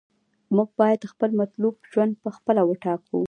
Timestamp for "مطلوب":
1.41-1.75